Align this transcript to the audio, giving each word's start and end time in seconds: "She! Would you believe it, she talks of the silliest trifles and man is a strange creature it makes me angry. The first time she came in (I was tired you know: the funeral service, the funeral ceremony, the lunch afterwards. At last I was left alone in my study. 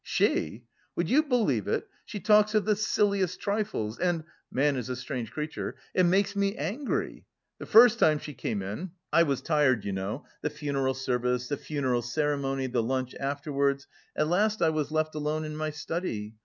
"She! 0.03 0.65
Would 0.95 1.11
you 1.11 1.21
believe 1.21 1.67
it, 1.67 1.87
she 2.05 2.19
talks 2.19 2.55
of 2.55 2.65
the 2.65 2.75
silliest 2.75 3.39
trifles 3.39 3.99
and 3.99 4.23
man 4.51 4.75
is 4.75 4.89
a 4.89 4.95
strange 4.95 5.29
creature 5.31 5.75
it 5.93 6.05
makes 6.07 6.35
me 6.35 6.55
angry. 6.55 7.27
The 7.59 7.67
first 7.67 7.99
time 7.99 8.17
she 8.17 8.33
came 8.33 8.63
in 8.63 8.93
(I 9.13 9.21
was 9.21 9.43
tired 9.43 9.85
you 9.85 9.91
know: 9.93 10.25
the 10.41 10.49
funeral 10.49 10.95
service, 10.95 11.49
the 11.49 11.55
funeral 11.57 12.01
ceremony, 12.01 12.65
the 12.65 12.81
lunch 12.81 13.13
afterwards. 13.13 13.87
At 14.15 14.27
last 14.27 14.59
I 14.63 14.71
was 14.71 14.89
left 14.89 15.13
alone 15.13 15.45
in 15.45 15.55
my 15.55 15.69
study. 15.69 16.33